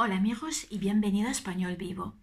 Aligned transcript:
Hola 0.00 0.14
amigos 0.14 0.68
y 0.70 0.78
bienvenido 0.78 1.26
a 1.26 1.32
Español 1.32 1.74
Vivo. 1.74 2.14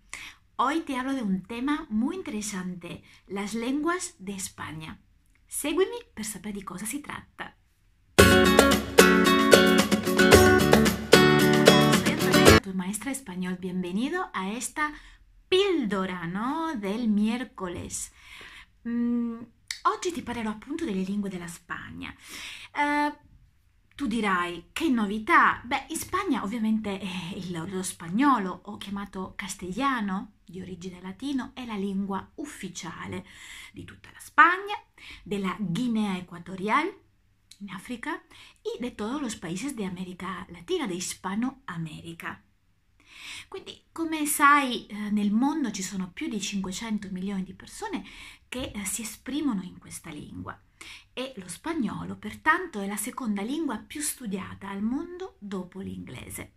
Hoy 0.56 0.80
te 0.84 0.96
hablo 0.96 1.12
de 1.12 1.24
un 1.24 1.44
tema 1.44 1.88
muy 1.90 2.16
interesante, 2.16 3.04
las 3.28 3.54
lenguas 3.54 4.16
de 4.18 4.34
España. 4.34 5.02
Seguimi 5.46 5.98
per 6.14 6.24
sapere 6.24 6.54
di 6.54 6.64
cosa 6.64 6.86
si 6.86 7.02
tratta. 7.02 7.58
Maestra 12.74 13.12
español. 13.12 13.58
Bienvenido 13.60 14.30
a 14.34 14.52
esta 14.52 14.94
pildora 15.50 16.28
¿no? 16.28 16.76
del 16.76 17.10
miércoles. 17.10 18.14
Mm, 18.88 19.42
oggi 19.94 20.14
ti 20.14 20.22
parlerò 20.22 20.52
appunto 20.52 20.86
delle 20.86 21.04
lingue 21.04 21.30
della 21.30 21.48
Spagna. 21.48 22.16
Uh, 22.74 23.35
tu 23.96 24.08
dirai, 24.08 24.72
che 24.74 24.90
novità! 24.90 25.62
Beh, 25.64 25.86
in 25.88 25.96
Spagna 25.96 26.44
ovviamente 26.44 27.00
il, 27.36 27.52
lo 27.52 27.82
spagnolo, 27.82 28.60
o 28.66 28.78
chiamato 28.78 29.34
castellano, 29.38 30.34
di 30.44 30.60
origine 30.60 31.00
latino, 31.02 31.52
è 31.54 31.66
la 31.66 31.78
lingua 31.78 32.30
ufficiale 32.36 33.26
di 33.72 33.86
tutta 33.86 34.10
la 34.12 34.20
Spagna, 34.20 34.76
della 35.24 35.56
Guinea 35.58 36.18
Equatorial, 36.18 36.94
in 37.60 37.70
Africa, 37.70 38.22
e 38.62 38.78
di 38.80 38.94
tutti 38.94 39.34
i 39.34 39.40
paesi 39.40 39.74
di 39.74 39.86
America 39.86 40.46
Latina, 40.50 40.86
di 40.86 40.96
Hispanoamerica. 40.96 42.45
Quindi, 43.48 43.84
come 43.92 44.26
sai, 44.26 44.86
eh, 44.88 44.96
nel 45.12 45.32
mondo 45.32 45.72
ci 45.72 45.84
sono 45.84 46.12
più 46.12 46.28
di 46.28 46.40
500 46.40 47.10
milioni 47.12 47.44
di 47.44 47.54
persone 47.54 48.04
che 48.48 48.72
eh, 48.74 48.86
si 48.86 49.02
esprimono 49.02 49.62
in 49.64 49.78
questa 49.78 50.10
lingua 50.10 50.60
e 51.14 51.34
lo 51.38 51.48
spagnolo 51.48 52.18
pertanto 52.18 52.82
è 52.82 52.88
la 52.88 52.98
seconda 52.98 53.42
lingua 53.42 53.78
più 53.78 54.02
studiata 54.02 54.70
al 54.70 54.82
mondo 54.82 55.36
dopo 55.40 55.80
l'inglese. 55.80 56.52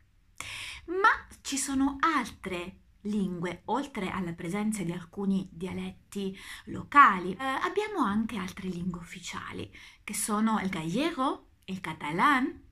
Ma 0.86 1.08
ci 1.42 1.56
sono 1.56 1.96
altre 2.00 2.80
lingue, 3.02 3.62
oltre 3.66 4.10
alla 4.10 4.32
presenza 4.32 4.82
di 4.82 4.92
alcuni 4.92 5.48
dialetti 5.50 6.36
locali, 6.66 7.32
eh, 7.32 7.44
abbiamo 7.44 8.00
anche 8.00 8.36
altre 8.36 8.68
lingue 8.68 9.00
ufficiali, 9.00 9.72
che 10.02 10.14
sono 10.14 10.58
il 10.60 10.68
gallego, 10.68 11.50
il 11.66 11.80
catalán, 11.80 12.62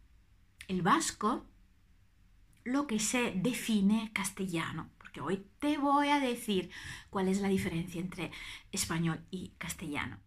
il 0.67 0.83
vasco, 0.83 1.51
lo 2.67 2.87
che 2.87 2.99
si 2.99 3.33
define 3.37 4.11
castellano, 4.13 4.91
porque 4.99 5.21
hoy 5.21 5.45
te 5.59 5.79
voy 5.79 6.09
a 6.09 6.21
decir 6.21 6.71
cuál 7.11 7.29
es 7.29 7.41
la 7.41 7.49
diferencia 7.49 8.01
entre 8.01 8.31
español 8.71 9.25
y 9.31 9.53
castellano. 9.59 10.21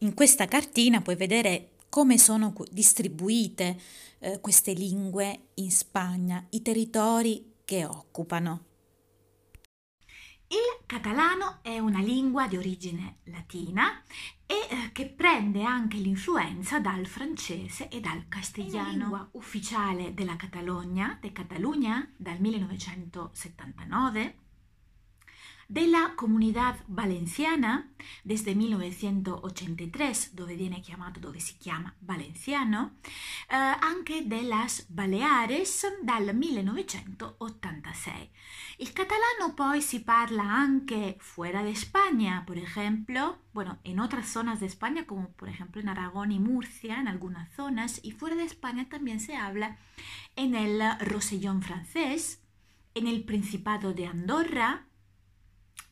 In 0.00 0.14
questa 0.14 0.46
cartina 0.46 1.00
puoi 1.00 1.16
vedere 1.16 1.70
come 1.88 2.18
sono 2.18 2.52
distribuite 2.70 3.80
eh, 4.18 4.40
queste 4.40 4.72
lingue 4.72 5.50
in 5.54 5.70
Spagna, 5.70 6.44
i 6.50 6.60
territori 6.60 7.54
che 7.64 7.84
occupano. 7.84 8.73
Il 10.54 10.86
catalano 10.86 11.58
è 11.62 11.80
una 11.80 11.98
lingua 11.98 12.46
di 12.46 12.56
origine 12.56 13.16
latina 13.24 14.00
e 14.46 14.54
eh, 14.54 14.92
che 14.92 15.06
prende 15.06 15.64
anche 15.64 15.96
l'influenza 15.96 16.78
dal 16.78 17.06
francese 17.06 17.88
e 17.88 17.98
dal 17.98 18.28
castigliano. 18.28 18.78
È 18.78 18.92
la 18.92 18.96
lingua 18.96 19.28
ufficiale 19.32 20.14
della 20.14 20.36
Catalogna, 20.36 21.18
de 21.20 21.32
Catalunya, 21.32 22.08
dal 22.16 22.38
1979 22.38 24.42
della 25.66 26.12
Comunidad 26.14 26.82
Valenciana 26.86 27.90
desde 28.22 28.54
1983, 28.54 30.30
dove 30.32 30.54
viene 30.54 30.80
chiamato, 30.80 31.18
dove 31.18 31.38
si 31.38 31.56
chiama 31.58 31.92
valenciano, 31.98 32.96
eh, 33.48 33.56
anche 33.56 34.26
las 34.42 34.86
Baleares 34.88 36.00
dal 36.02 36.34
1986. 37.94 38.30
Il 38.78 38.92
catalano 38.92 39.54
poi 39.54 39.80
si 39.80 40.02
parla 40.02 40.42
anche 40.42 41.16
fuera 41.18 41.62
de 41.62 41.70
España, 41.70 42.42
por 42.44 42.58
ejemplo, 42.58 43.38
bueno, 43.52 43.78
en 43.84 44.00
otras 44.00 44.28
zonas 44.28 44.60
de 44.60 44.66
España, 44.66 45.06
como 45.06 45.30
por 45.30 45.48
ejemplo 45.48 45.80
en 45.80 45.88
Aragón 45.88 46.32
y 46.32 46.40
Murcia, 46.40 46.98
en 47.00 47.08
algunas 47.08 47.52
zonas, 47.54 48.00
y 48.02 48.10
fuera 48.12 48.36
de 48.36 48.44
España 48.44 48.88
también 48.88 49.20
se 49.20 49.36
habla 49.36 49.78
en 50.36 50.54
el 50.54 50.82
Rosellón 51.00 51.62
francés, 51.62 52.42
en 52.94 53.06
el 53.06 53.24
Principado 53.24 53.92
de 53.94 54.06
Andorra, 54.06 54.86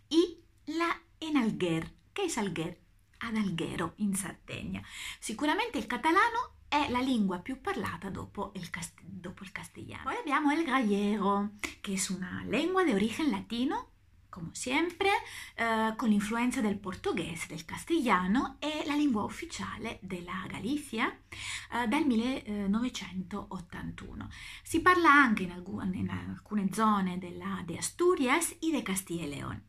y 0.08 0.40
la 0.66 1.00
en 1.20 1.36
Algher. 1.36 1.90
Che 2.12 2.24
è 2.24 2.38
Algher? 2.38 2.78
Ad 3.18 3.36
Alghero 3.36 3.94
in 3.96 4.14
Sardegna. 4.14 4.82
Sicuramente 5.20 5.78
il 5.78 5.86
catalano 5.86 6.61
è 6.72 6.88
la 6.88 7.00
lingua 7.00 7.38
più 7.38 7.60
parlata 7.60 8.08
dopo 8.08 8.52
il, 8.54 8.70
cast- 8.70 9.02
dopo 9.02 9.42
il 9.42 9.52
castellano. 9.52 10.04
Poi 10.04 10.16
abbiamo 10.16 10.50
il 10.52 10.64
gallego, 10.64 11.50
che 11.82 11.92
è 11.92 12.00
una 12.12 12.42
lingua 12.46 12.82
di 12.82 12.92
origine 12.92 13.28
latino 13.28 13.88
come 14.30 14.48
sempre, 14.52 15.10
eh, 15.54 15.92
con 15.94 16.08
l'influenza 16.08 16.62
del 16.62 16.78
portoghese, 16.78 17.48
del 17.48 17.66
castigliano, 17.66 18.56
è 18.58 18.84
la 18.86 18.94
lingua 18.94 19.24
ufficiale 19.24 19.98
della 20.00 20.46
Galizia 20.48 21.10
eh, 21.10 21.86
dal 21.86 22.06
1981. 22.06 24.30
Si 24.62 24.80
parla 24.80 25.10
anche 25.10 25.42
in, 25.42 25.50
alcune, 25.50 25.98
in 25.98 26.08
alcune 26.08 26.72
zone 26.72 27.18
della, 27.18 27.60
de 27.66 27.76
Asturias 27.76 28.56
e 28.60 28.70
de 28.70 28.82
Castilla 28.82 29.24
e 29.24 29.28
León. 29.28 29.62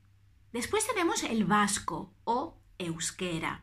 Después 0.54 0.88
tenemos 0.88 1.22
el 1.24 1.44
vasco 1.44 2.14
o 2.24 2.62
euskera. 2.78 3.62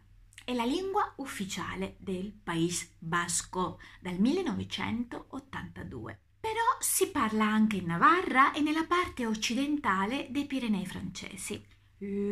È 0.50 0.52
la 0.52 0.64
lingua 0.64 1.12
ufficiale 1.18 1.94
del 2.00 2.32
País 2.32 2.92
Basco 2.98 3.78
dal 4.00 4.18
1982. 4.18 6.20
Però 6.40 6.76
si 6.80 7.12
parla 7.12 7.44
anche 7.44 7.76
in 7.76 7.86
Navarra 7.86 8.50
e 8.50 8.60
nella 8.60 8.82
parte 8.82 9.26
occidentale 9.26 10.26
dei 10.28 10.46
Pirenei 10.46 10.86
francesi. 10.86 11.64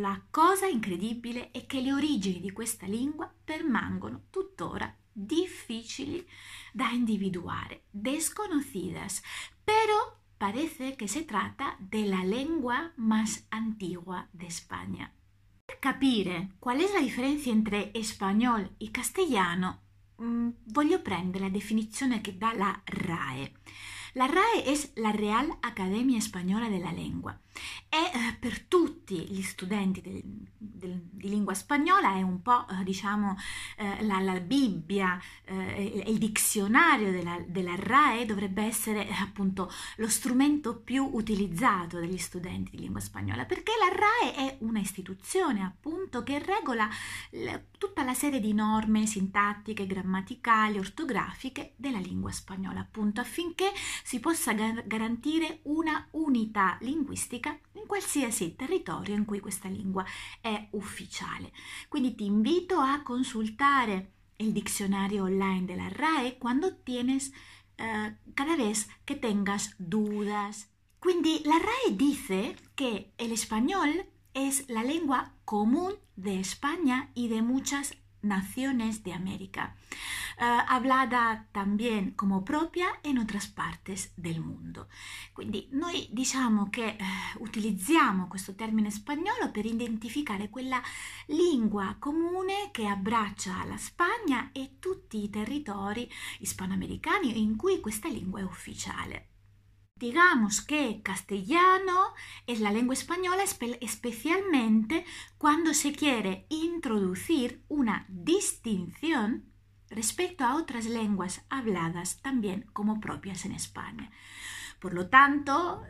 La 0.01 0.21
cosa 0.31 0.67
incredibile 0.67 1.53
è 1.53 1.65
che 1.67 1.81
le 1.81 1.93
origini 1.93 2.41
di 2.41 2.51
questa 2.51 2.87
lingua 2.87 3.33
permangono 3.45 4.25
tuttora 4.31 4.93
difficili 5.13 6.27
da 6.73 6.91
individuare, 6.91 7.85
desconocidas, 7.89 9.23
però 9.63 10.19
parece 10.37 10.97
que 10.97 11.07
se 11.07 11.25
trata 11.25 11.77
de 11.79 12.07
la 12.07 12.25
lengua 12.25 12.93
más 12.97 13.47
antigua 13.51 14.27
de 14.33 14.47
España. 14.47 15.13
Per 15.69 15.81
capire 15.81 16.53
qual 16.59 16.79
è 16.79 16.91
la 16.91 17.01
differenza 17.01 17.51
entre 17.51 17.93
espagnol 17.93 18.77
e 18.79 18.91
castellano, 18.91 19.81
mh, 20.17 20.49
voglio 20.69 21.03
prendere 21.03 21.45
la 21.45 21.51
definizione 21.51 22.23
che 22.23 22.39
dà 22.39 22.55
la 22.55 22.81
RAE. 22.85 23.53
La 24.19 24.27
RAE 24.27 24.65
è 24.65 24.91
la 24.95 25.13
Real 25.13 25.59
Accademia 25.61 26.19
Spagnola 26.19 26.69
della 26.69 26.91
Lingua 26.91 27.39
e 27.89 27.97
eh, 27.97 28.37
per 28.39 28.61
tutti 28.63 29.17
gli 29.29 29.43
studenti 29.43 30.01
del, 30.01 30.21
del, 30.57 31.01
di 31.11 31.29
lingua 31.29 31.55
spagnola 31.55 32.15
è 32.15 32.23
un 32.23 32.43
po' 32.43 32.67
eh, 32.69 32.85
diciamo 32.85 33.37
eh, 33.77 34.05
la, 34.05 34.21
la, 34.21 34.39
Bibbia, 34.41 35.21
il 35.49 36.19
dizionario 36.19 37.11
della, 37.11 37.43
della, 37.47 37.75
RAE 37.75 38.27
dovrebbe 38.27 38.63
essere 38.63 39.09
appunto 39.21 39.71
lo 39.97 40.09
strumento 40.09 40.77
più 40.77 41.09
utilizzato 41.13 41.99
dagli 41.99 42.19
studenti 42.19 42.73
di 42.73 42.83
lingua 42.83 43.01
spagnola 43.01 43.45
perché 43.45 43.73
la 43.79 43.95
RAE 43.95 44.35
è 44.35 44.57
una 44.61 44.81
istituzione 44.81 45.63
appunto 45.63 46.23
che 46.23 46.39
regola 46.39 46.89
la, 47.31 47.61
tutta 47.77 48.05
la 48.05 48.15
serie 48.15 48.41
di 48.41 48.53
norme 48.53 49.07
sintattiche, 49.07 49.87
grammaticali, 49.87 50.79
ortografiche 50.79 51.73
della 51.77 51.99
lingua 51.99 52.31
spagnola 52.33 52.81
appunto 52.81 53.21
affinché 53.21 53.73
si 54.09 54.21
possa 54.21 54.55
gar- 54.55 54.87
garantire 54.87 55.61
una 55.65 56.09
unità 56.13 56.79
linguistica 56.81 57.59
in 57.73 57.85
qualsiasi 57.85 58.57
territorio 58.57 59.15
in 59.15 59.27
cui 59.27 59.39
questa 59.39 59.69
lingua 59.69 60.03
è 60.41 60.69
ufficiale. 60.71 61.53
Quindi 61.89 62.15
ti 62.15 62.25
invito 62.25 62.79
a 62.79 63.03
consultare 63.03 64.13
el 64.37 64.53
diccionario 64.53 65.25
online 65.25 65.67
de 65.67 65.77
la 65.77 65.89
RAE 65.91 66.39
cuando 66.39 66.79
tienes 66.83 67.31
uh, 67.77 68.15
cada 68.33 68.57
vez 68.57 68.89
que 69.05 69.15
tengas 69.15 69.75
dudas. 69.77 70.71
Quindi 70.99 71.43
la 71.45 71.59
RAE 71.59 71.95
dice 71.95 72.57
que 72.75 73.13
el 73.19 73.31
español 73.31 74.07
es 74.33 74.67
la 74.71 74.85
lengua 74.85 75.35
común 75.45 75.93
de 76.17 76.41
España 76.41 77.11
y 77.13 77.29
de 77.29 77.43
muchas 77.43 77.95
naciones 78.23 79.03
de 79.03 79.13
América, 79.13 79.77
uh, 80.39 80.65
hablada 80.67 81.47
también 81.53 82.13
como 82.13 82.45
propia 82.45 82.87
in 83.03 83.19
otras 83.19 83.47
partes 83.49 84.13
del 84.17 84.41
mondo. 84.41 84.89
Quindi 85.33 85.69
noi 85.73 86.09
diciamo 86.11 86.69
che 86.71 86.97
uh, 86.99 87.43
utilizziamo 87.43 88.29
questo 88.29 88.55
termine 88.55 88.91
spagnolo 88.91 89.51
per 89.51 89.65
identificare 89.65 90.49
quella 90.49 90.83
lingua 91.27 91.97
comune 91.99 92.71
che 92.73 92.87
abbraccia 92.87 93.65
la 93.65 93.77
Spagna 93.77 94.51
e 94.53 94.77
tutti 94.79 95.23
i 95.23 95.31
territori 95.31 96.11
ispanoamericani 96.41 97.41
in 97.41 97.57
cui 97.57 97.81
questa 97.81 98.09
lingua 98.09 98.41
è 98.41 98.45
ufficiale. 98.45 99.38
Digamos 99.99 100.61
que 100.61 101.03
castellano 101.03 102.15
es 102.47 102.61
la 102.61 102.71
lengua 102.71 102.95
española 102.95 103.43
especialmente 103.81 105.05
cuando 105.39 105.75
se 105.75 105.93
quiere 105.93 106.47
introducir 106.51 107.65
una 107.69 108.07
distinción 108.09 109.53
respecto 109.91 110.45
a 110.45 110.55
otras 110.55 110.87
lenguas 110.87 111.43
habladas 111.51 112.21
también 112.23 112.67
como 112.73 113.01
propias 113.01 113.45
en 113.45 113.53
España. 113.53 114.13
Por 114.79 114.95
lo 114.95 115.09
tanto, 115.09 115.83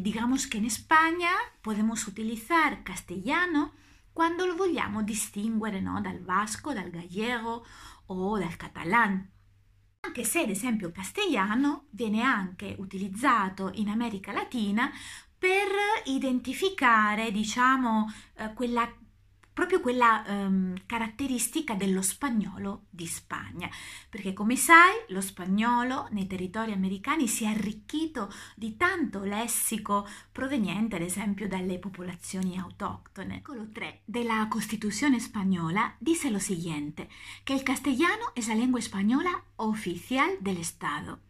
digamos 0.00 0.46
que 0.46 0.58
en 0.58 0.64
España 0.64 1.32
podemos 1.60 2.06
utilizar 2.06 2.84
castellano 2.84 3.72
quando 4.12 4.46
lo 4.46 4.56
vogliamo 4.56 5.02
distinguere 5.02 5.82
no, 5.82 6.00
dal 6.00 6.20
vasco, 6.20 6.74
dal 6.74 6.92
gallego 6.92 7.64
o 8.06 8.38
dal 8.38 8.56
catalán. 8.56 9.32
Anche 10.00 10.24
se 10.24 10.40
ad 10.40 10.50
esempio 10.50 10.92
castellano 10.92 11.86
viene 11.90 12.22
anche 12.22 12.74
utilizzato 12.78 13.70
in 13.74 13.88
America 13.88 14.32
Latina 14.32 14.90
per 15.36 15.68
identificare, 16.04 17.30
diciamo, 17.32 18.06
eh, 18.36 18.52
quella 18.54 18.88
proprio 19.58 19.80
quella 19.80 20.22
um, 20.24 20.72
caratteristica 20.86 21.74
dello 21.74 22.00
spagnolo 22.00 22.84
di 22.90 23.08
Spagna, 23.08 23.68
perché 24.08 24.32
come 24.32 24.54
sai 24.54 24.92
lo 25.08 25.20
spagnolo 25.20 26.06
nei 26.12 26.28
territori 26.28 26.70
americani 26.70 27.26
si 27.26 27.42
è 27.42 27.48
arricchito 27.48 28.32
di 28.54 28.76
tanto 28.76 29.24
lessico 29.24 30.06
proveniente 30.30 30.94
ad 30.94 31.02
esempio 31.02 31.48
dalle 31.48 31.80
popolazioni 31.80 32.56
autoctone. 32.56 33.42
L'articolo 33.44 33.68
3 33.72 34.02
della 34.04 34.46
Costituzione 34.48 35.18
spagnola 35.18 35.92
dice 35.98 36.30
lo 36.30 36.38
siguiente, 36.38 37.08
che 37.42 37.54
il 37.54 37.64
castellano 37.64 38.32
è 38.34 38.46
la 38.46 38.54
lengua 38.54 38.80
spagnola 38.80 39.42
oficial 39.56 40.36
del 40.40 40.58
Estado. 40.58 41.22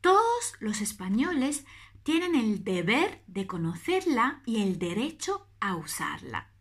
Todos 0.00 0.54
los 0.60 0.80
españoles 0.80 1.66
tienen 2.02 2.36
el 2.36 2.64
deber 2.64 3.22
de 3.26 3.44
conocerla 3.44 4.40
y 4.46 4.62
el 4.62 4.78
derecho 4.78 5.48
a 5.58 5.76
usarla 5.76 6.55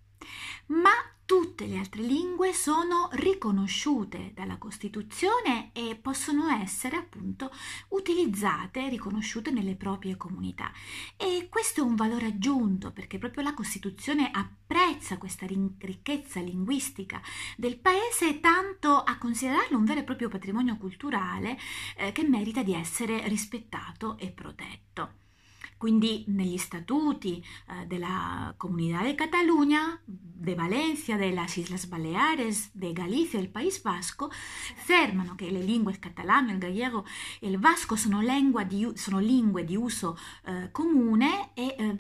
ma 0.68 0.92
tutte 1.26 1.66
le 1.66 1.78
altre 1.78 2.04
lingue 2.04 2.54
sono 2.54 3.10
riconosciute 3.14 4.32
dalla 4.36 4.58
Costituzione 4.58 5.72
e 5.74 5.98
possono 6.00 6.50
essere 6.50 6.98
appunto 6.98 7.52
utilizzate, 7.90 8.88
riconosciute 8.90 9.50
nelle 9.50 9.76
proprie 9.76 10.18
comunità. 10.18 10.72
E 11.18 11.48
questo 11.50 11.82
è 11.82 11.84
un 11.84 11.96
valore 11.96 12.28
aggiunto 12.28 12.92
perché 12.92 13.18
proprio 13.18 13.44
la 13.44 13.56
Costituzione 13.56 14.30
apprezza 14.32 15.18
questa 15.18 15.48
ricchezza 15.48 16.40
linguistica 16.40 17.22
del 17.58 17.80
paese 17.80 18.40
tanto 18.40 18.96
a 18.96 19.18
considerarlo 19.18 19.78
un 19.78 19.86
vero 19.86 20.02
e 20.02 20.04
proprio 20.04 20.30
patrimonio 20.30 20.78
culturale 20.78 21.58
eh, 21.98 22.12
che 22.12 22.24
merita 22.24 22.62
di 22.62 22.76
essere 22.76 23.28
rispettato 23.28 24.18
e 24.20 24.30
protetto. 24.30 25.24
Quindi 25.86 26.24
negli 26.30 26.58
statuti 26.58 27.46
eh, 27.68 27.86
della 27.86 28.52
Comunità 28.58 29.04
de 29.04 29.14
Catalunya, 29.14 30.02
de 30.04 30.56
Valencia, 30.56 31.16
de 31.16 31.32
las 31.32 31.58
Islas 31.58 31.86
Baleares, 31.86 32.72
de 32.74 32.92
Galicia 32.92 33.38
e 33.38 33.42
il 33.42 33.50
País 33.50 33.80
Vasco, 33.84 34.32
affermano 34.76 35.36
che 35.36 35.52
le 35.52 35.62
lingue 35.62 35.92
il 35.92 36.00
catalano, 36.00 36.52
il 36.52 36.58
gallego 36.58 37.06
e 37.40 37.50
il 37.50 37.60
vasco 37.60 37.96
sono, 37.96 38.20
di, 38.66 38.92
sono 38.96 39.20
lingue 39.20 39.64
di 39.64 39.76
uso 39.76 40.18
eh, 40.46 40.70
comune 40.72 41.52
e 41.54 41.76
eh, 41.78 41.94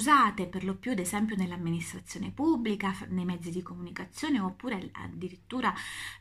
usate 0.00 0.46
per 0.46 0.64
lo 0.64 0.74
più 0.74 0.92
ad 0.92 0.98
esempio 0.98 1.36
nell'amministrazione 1.36 2.30
pubblica, 2.30 2.94
nei 3.08 3.24
mezzi 3.24 3.50
di 3.50 3.62
comunicazione 3.62 4.40
oppure 4.40 4.90
addirittura 4.92 5.72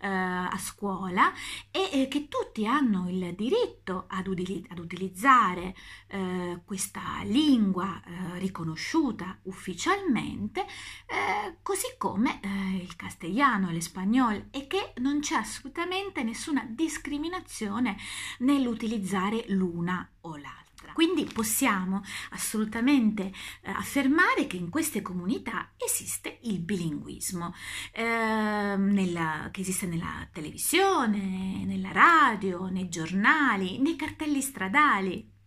eh, 0.02 0.08
a 0.08 0.58
scuola 0.58 1.32
e 1.72 2.08
che 2.10 2.28
tutti 2.28 2.66
hanno 2.68 3.10
il 3.10 3.34
diritto 3.36 4.06
ad, 4.10 4.28
ad 4.70 4.80
utilizzare 4.80 5.76
eh, 6.08 6.62
questa 6.66 6.90
questa 6.90 7.22
lingua 7.24 8.02
eh, 8.04 8.40
riconosciuta 8.40 9.38
ufficialmente, 9.44 10.62
eh, 10.62 11.58
così 11.62 11.88
come 11.98 12.40
eh, 12.42 12.78
il 12.78 12.96
castellano 12.96 13.70
e 13.70 13.74
l'espagnolo, 13.74 14.46
e 14.50 14.66
che 14.66 14.94
non 14.98 15.20
c'è 15.20 15.36
assolutamente 15.36 16.24
nessuna 16.24 16.66
discriminazione 16.68 17.98
nell'utilizzare 18.40 19.46
l'una 19.50 20.10
o 20.22 20.36
l'altra. 20.36 20.69
Quindi 21.00 21.24
possiamo 21.24 22.02
assolutamente 22.32 23.32
eh, 23.62 23.72
affermare 23.72 24.48
che 24.48 24.58
in 24.58 24.68
queste 24.68 25.02
comunità 25.02 25.72
esiste 25.78 26.40
il 26.42 26.60
bilinguismo, 26.60 27.54
eh, 27.94 28.04
nella, 28.04 29.48
che 29.50 29.62
esiste 29.62 29.86
nella 29.86 30.28
televisione, 30.30 31.64
nella 31.64 31.94
radio, 31.94 32.68
nei 32.68 32.90
giornali, 32.90 33.80
nei 33.80 33.96
cartelli 33.96 34.42
stradali 34.42 35.39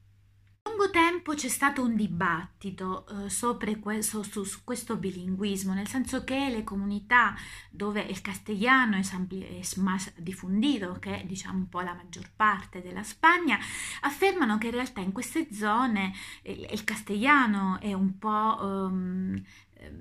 lungo 0.73 0.91
tempo 0.91 1.35
c'è 1.35 1.49
stato 1.49 1.83
un 1.83 1.95
dibattito 1.95 3.07
eh, 3.27 3.79
questo, 3.79 4.23
su, 4.23 4.43
su, 4.45 4.61
questo 4.65 4.97
bilinguismo, 4.97 5.75
nel 5.75 5.87
senso 5.87 6.25
che 6.25 6.49
le 6.49 6.65
comunità 6.65 7.35
dove 7.71 8.01
il 8.01 8.23
castellano 8.23 8.97
è, 8.97 9.01
è 9.01 9.61
más 9.77 10.13
diffuso, 10.17 10.97
che 10.99 11.21
è 11.21 11.25
diciamo 11.25 11.59
un 11.59 11.69
po' 11.69 11.81
la 11.81 11.95
maggior 11.95 12.31
parte 12.35 12.81
della 12.81 13.03
Spagna, 13.03 13.59
affermano 14.01 14.57
che 14.57 14.69
in 14.69 14.73
realtà 14.73 15.01
in 15.01 15.13
queste 15.13 15.53
zone 15.53 16.13
il, 16.43 16.67
il 16.71 16.85
castellano 16.85 17.79
è 17.79 17.93
un 17.93 18.19
po' 18.19 18.59
um, 18.61 19.43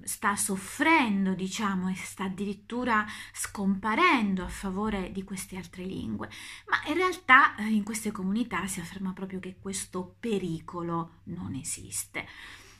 sta 0.04 0.36
soffrendo, 0.36 1.34
diciamo, 1.34 1.90
e 1.90 1.96
sta 1.96 2.26
addirittura 2.26 3.06
scomparendo 3.34 4.44
a 4.44 4.48
favore 4.48 5.12
di 5.12 5.24
queste 5.24 5.58
altre 5.58 5.84
lingue, 5.84 6.30
ma 6.68 6.82
in 6.88 6.96
realtà 6.96 7.56
eh, 7.56 7.66
in 7.66 7.84
queste 7.84 8.12
comunità 8.12 8.68
si 8.68 8.80
afferma 8.80 9.14
proprio 9.14 9.40
che 9.40 9.58
questo 9.60 10.16
pericolo 10.20 11.22
non 11.26 11.56
esiste. 11.56 12.28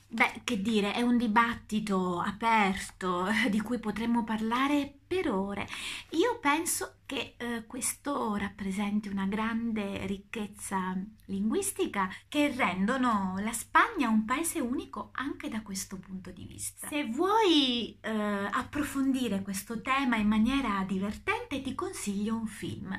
Beh, 0.08 0.42
che 0.44 0.62
dire, 0.62 0.94
è 0.94 1.02
un 1.02 1.18
dibattito 1.18 2.20
aperto 2.20 3.28
di 3.50 3.62
cui 3.62 3.80
potremmo 3.80 4.24
parlare 4.24 5.01
per 5.12 5.30
ore. 5.30 5.68
Io 6.12 6.40
penso 6.40 7.00
che 7.06 7.36
eh, 7.36 7.66
questo 7.68 8.36
rappresenti 8.36 9.10
una 9.10 9.26
grande 9.26 10.06
ricchezza 10.06 10.96
linguistica 11.26 12.10
che 12.30 12.54
rendono 12.56 13.36
la 13.40 13.52
Spagna 13.52 14.08
un 14.08 14.24
paese 14.24 14.62
unico 14.62 15.10
anche 15.16 15.50
da 15.50 15.62
questo 15.64 15.98
punto 15.98 16.32
di 16.32 16.46
vista. 16.46 16.88
Se 16.88 17.04
vuoi 17.08 17.98
eh, 18.00 18.10
approfondire 18.10 19.42
questo 19.42 19.82
tema 19.82 20.16
in 20.16 20.30
maniera 20.30 20.86
divertente, 20.88 21.62
ti 21.62 21.76
consiglio 21.76 22.36
un 22.36 22.48
film. 22.48 22.98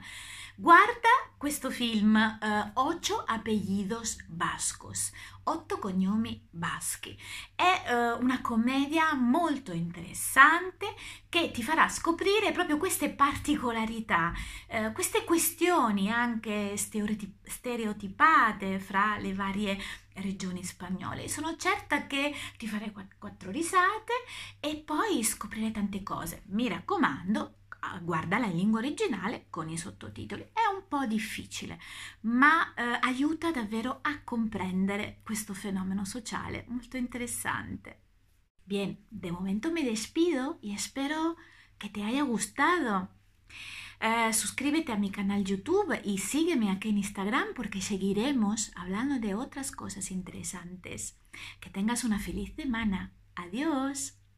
Guarda 0.55 1.09
questo 1.39 1.71
film 1.71 2.15
uh, 2.15 2.71
Ocho 2.75 3.25
apellidos 3.27 4.19
vascos, 4.29 5.11
otto 5.45 5.79
cognomi 5.79 6.47
baschi. 6.51 7.19
È 7.55 7.83
uh, 7.87 8.23
una 8.23 8.43
commedia 8.43 9.15
molto 9.15 9.73
interessante 9.73 10.95
che 11.31 11.51
ti 11.51 11.63
farà 11.63 11.89
scoprire 11.89 12.02
proprio 12.53 12.77
queste 12.77 13.11
particolarità, 13.11 14.33
uh, 14.69 14.93
queste 14.93 15.25
questioni 15.25 16.11
anche 16.11 16.77
stereotip- 16.77 17.49
stereotipate 17.49 18.79
fra 18.79 19.17
le 19.19 19.33
varie 19.33 19.79
regioni 20.15 20.63
spagnole. 20.65 21.29
Sono 21.29 21.57
certa 21.57 22.07
che 22.07 22.35
ti 22.59 22.67
farai 22.67 22.93
quattro 23.19 23.51
risate 23.51 24.13
e 24.61 24.83
poi 24.85 25.23
scoprire 25.23 25.71
tante 25.71 26.03
cose. 26.03 26.43
Mi 26.49 26.69
raccomando, 26.69 27.61
guarda 28.03 28.39
la 28.39 28.47
lingua 28.47 28.81
originale 28.81 29.47
con 29.49 29.69
i 29.69 29.79
sottotitoli. 29.79 30.43
È 30.53 30.67
un 30.75 30.87
po' 30.89 31.07
difficile, 31.07 31.79
ma 32.23 32.75
eh, 32.75 32.83
aiuta 33.01 33.51
davvero 33.51 33.99
a 34.03 34.23
comprendere 34.23 35.21
questo 35.23 35.55
fenomeno 35.55 36.05
sociale 36.05 36.65
molto 36.69 36.97
interessante. 36.97 38.01
Bien, 38.65 39.05
de 39.11 39.33
momento 39.33 39.73
me 39.73 39.83
despido 39.83 40.59
y 40.61 40.75
espero 40.75 41.37
que 41.83 41.89
te 41.89 42.05
haya 42.05 42.23
gustado. 42.23 43.09
Eh, 44.01 44.33
suscríbete 44.33 44.93
a 44.93 44.97
mi 44.97 45.11
canal 45.11 45.45
YouTube 45.45 46.01
y 46.05 46.19
sígueme 46.19 46.71
aquí 46.71 46.91
en 46.91 46.99
Instagram 46.99 47.49
porque 47.57 47.83
seguiremos 47.83 48.71
hablando 48.77 49.19
de 49.19 49.35
otras 49.35 49.73
cosas 49.73 50.13
interesantes. 50.13 51.19
Que 51.61 51.71
tengas 51.71 52.05
una 52.05 52.21
feliz 52.21 52.55
semana. 52.55 53.13
Adiós. 53.35 54.22